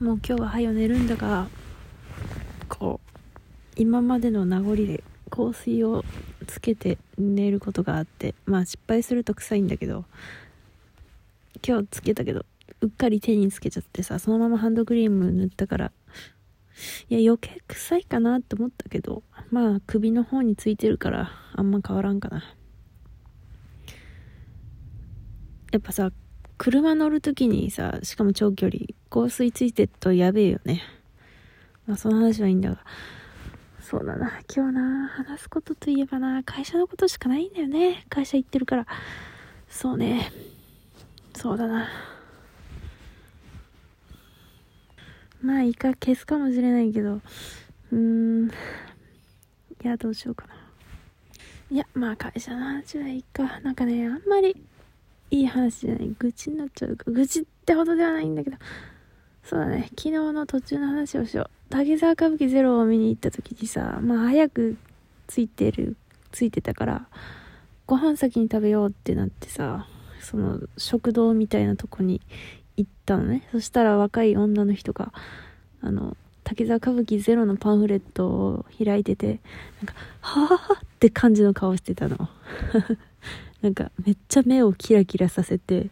[0.00, 1.48] もう今日は早寝るんだが
[2.68, 3.18] こう
[3.74, 6.04] 今までの名残で香水を
[6.46, 10.04] つけて寝ることがあってまあ失敗すると臭いんだけど
[11.66, 12.46] 今日つけたけど
[12.80, 15.90] うっかり手につけちゃってさそのままハンドクリーム塗ったから
[17.08, 22.54] いや余計臭いかなって思ったけどまあ首の方についてるからあんま変わらんかな。
[25.72, 26.10] やっぱさ
[26.58, 28.80] 車乗る時にさしかも長距離
[29.10, 30.82] 香水ついてるとやべえよね。
[31.86, 32.78] まあその話はいいんだが。
[33.80, 34.40] そうだな。
[34.54, 38.04] 今日な話すことといえばな会社のことしかないんだよね。
[38.10, 38.86] 会社行ってるから。
[39.68, 40.30] そうね。
[41.34, 41.88] そうだな。
[45.40, 47.14] まあいいか消すかもしれないけど。
[47.14, 48.48] うーん。
[48.48, 48.50] い
[49.84, 50.54] やどうしようかな。
[51.70, 53.60] いやまあ会社の話はいいか。
[53.60, 54.56] なんかねあんまり
[55.30, 56.14] いい話じゃない。
[56.18, 57.10] 愚痴になっちゃうか。
[57.10, 58.56] 愚痴ってほどではないんだけど。
[59.44, 59.86] そうだね。
[59.90, 61.50] 昨日の途中の話をしよう。
[61.70, 64.76] 竹沢歌舞伎ゼロを見に行った時にさまあ早く
[65.26, 65.96] ついてる
[66.32, 67.06] ついてたから
[67.86, 69.86] ご飯先に食べようってなってさ
[70.20, 72.20] その食堂みたいなとこに
[72.76, 73.46] 行ったのね。
[73.52, 75.12] そしたら若い女の人が
[75.80, 79.36] あの竹沢歌舞伎ゼロのパンフレットを開いててなん
[79.86, 82.16] かはあって感じの顔してたの
[83.62, 85.90] なんかめっちゃ目をキラキラさせて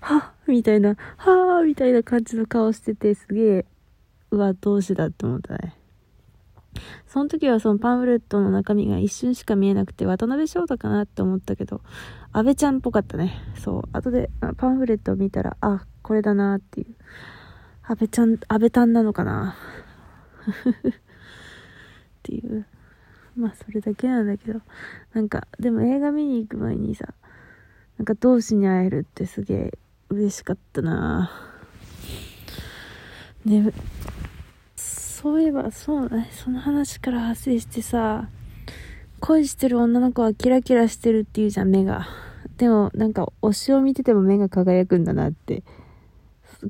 [0.00, 3.66] はみたいなはあみたいな感じの顔しててすげえ
[4.30, 5.76] うわどうしだって思ったね。
[7.06, 11.82] その時はそのパンフレットの中身が一瞬しか見えなくて渡辺翔太かなって思ったけど
[12.32, 13.34] 安倍ちゃんっぽかったね。
[13.62, 13.82] そう。
[13.92, 16.94] 後でパンフレットを見たらあこれだなっていう。
[17.82, 19.54] 安倍ちゃん安倍たんなのかな？
[20.88, 20.92] っ
[22.22, 22.64] ていう。
[23.36, 24.60] まあそれだけなんだけど。
[25.14, 27.14] なんかでも映画見に行く前にさ
[27.98, 31.30] なんか同志に会えるってすげえ嬉しかったな。
[33.44, 33.72] ね
[34.76, 38.28] そういえばそうねその話から派生してさ
[39.20, 42.06] 恋してる女の子はキラキラしてるっていうじゃん目が。
[42.56, 45.62] でもなんか推しを見てても目が輝くんだなって。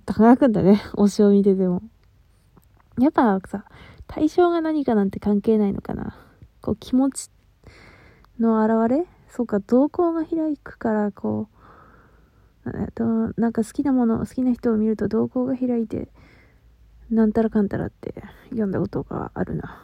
[0.06, 1.82] 輝くんだね推しを見てても。
[2.98, 3.64] やっぱさ
[4.06, 6.14] 対象が何かなんて関係ないのかな。
[6.62, 7.28] こう気持ち
[8.40, 9.06] の表れ？
[9.28, 11.48] そうか瞳孔が開くからこ
[12.64, 13.04] うえっと
[13.38, 16.08] なんか好きなもの好きな人を見ると瞳孔が開いて
[17.10, 18.14] なんたらかんたらって
[18.50, 19.82] 読んだことがあるな。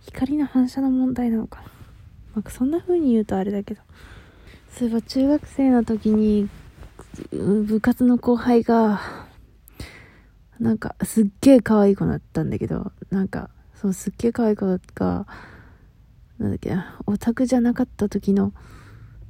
[0.00, 1.66] 光の反射の問題なのかな、
[2.34, 3.80] まあ、そんな風に言うとあれだけど。
[4.76, 6.48] そういえば中学生の時に
[7.30, 9.00] 部活の後輩が
[10.58, 13.50] なんかすっげえ可愛い子だったんだけどなんか
[13.82, 15.26] そうすっげえ可愛い子が
[16.38, 17.00] なんだっけな。
[17.06, 18.52] オタクじゃなかった時の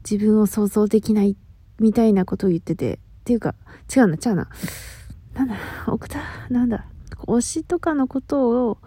[0.08, 1.38] 自分を想像できない
[1.78, 3.00] みたいなことを言ってて。
[3.22, 3.54] っていうか
[3.94, 4.48] 違うな違うな。
[5.32, 5.54] なんだ、
[5.86, 6.20] 奥田、
[6.50, 6.84] なんだ、
[7.26, 8.78] 推しとかのことを、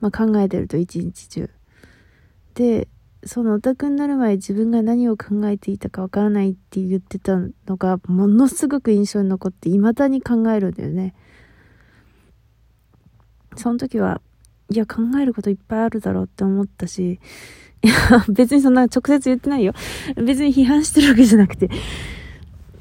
[0.00, 1.50] まあ、考えてると一日中。
[2.54, 2.88] で、
[3.24, 7.36] そのオタクになる前自分が何を考えていたかわからないって言ってた
[7.68, 11.14] のがものすごく印象に残って未だに考えるんだよね。
[13.56, 14.20] その時は、
[14.70, 17.20] いや考えることいっぱいあるだろうって思ったし、
[17.82, 19.72] い や別にそんな直接言ってないよ。
[20.16, 21.70] 別に批判してるわけじゃなくて、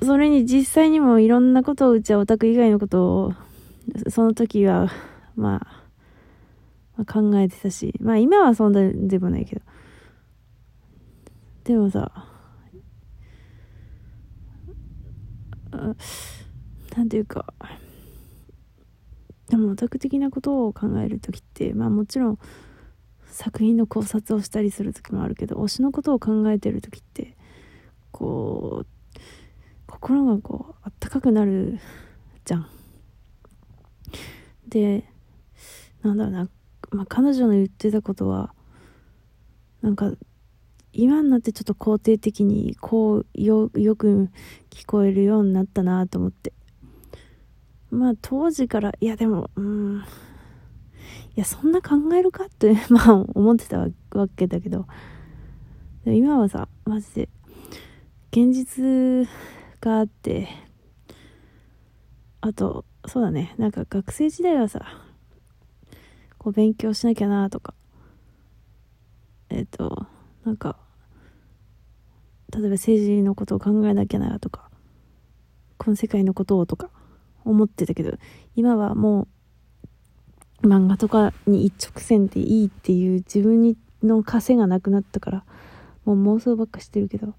[0.02, 3.34] それに実際にもいろんなことをうちはオタク以外のことを、
[4.10, 4.92] その時は、
[5.36, 5.84] まあ、
[6.98, 9.62] まあ、考えてたし、まあ今はそんなでもないけど。
[11.66, 12.12] でもさ、
[16.96, 17.54] なんていうか、
[19.50, 22.40] でもオタク的なことを考える時って、まあもちろん
[23.26, 27.36] 作品の考察をしたりする時もあるけど、推しのことを考えてる時って、
[28.12, 28.88] こう、
[29.88, 31.80] 心がこうあったかくなる
[32.44, 32.68] じゃん。
[34.68, 35.06] で
[36.02, 36.50] なんだろうな、
[36.92, 38.54] まあ、彼女の言ってたことは
[39.82, 40.12] なんか
[40.92, 44.30] 今になってちょっと肯定的にこうよよく
[44.70, 46.54] 聞こえるようになったなと思って
[47.92, 50.04] まあ当時からいやでもうん
[51.36, 53.88] いやそんな考えるかって まあ思ってたわ
[54.36, 54.86] けだけど。
[56.14, 57.30] 今はさマジで
[58.30, 59.28] 現実
[59.82, 60.48] があって
[62.42, 64.86] あとそうだねなんか学生時代はさ
[66.38, 67.74] こう勉強しなきゃなとか
[69.50, 70.06] えっ、ー、と
[70.44, 70.78] なんか
[72.54, 74.70] 例えば政治のことを考えなきゃなとか
[75.80, 76.92] この世界のことをとか
[77.46, 78.18] 思ってたけど、
[78.56, 79.28] 今はも
[80.64, 85.44] う漫画とかに一直線でいいっていう自分の枷がなくなったから、
[86.04, 87.34] もう妄想ばっかしてるけど、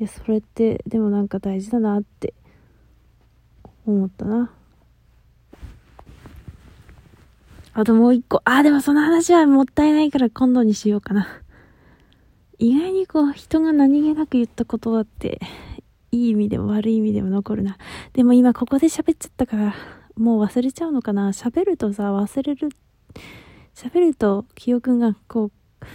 [0.00, 2.34] いや、それってでもなんか大事だなって
[3.86, 4.50] 思ったな。
[7.74, 8.42] あともう一個。
[8.44, 11.28] あ、でもその話はもったいないから今度にしようかな。
[12.58, 15.40] 意外にこう人が何気なく言った言葉って
[16.10, 17.76] いい意味でも悪い意味でも残るな。
[18.12, 19.74] でも今ここで喋っちゃったから、
[20.16, 21.28] もう忘れちゃうのかな。
[21.30, 22.68] 喋るとさ、忘れる。
[23.74, 25.46] 喋ると記憶がこ
[25.80, 25.86] う、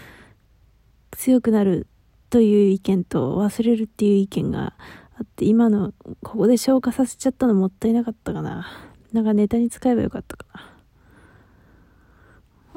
[1.11, 1.87] 強くなる
[2.29, 4.73] という意見と忘れるっていう意見が
[5.17, 8.67] あって、今のここで消化させちゃったのもったいなかったかな。
[9.11, 10.73] なんかネタに使えばよかったかな。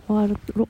[0.07, 0.69] 終わろ。